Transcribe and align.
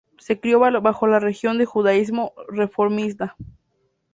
Se 0.17 0.39
crio 0.39 0.57
bajo 0.59 1.05
la 1.05 1.19
religión 1.19 1.59
de 1.59 1.65
Judaísmo 1.67 2.33
reformista. 2.47 3.35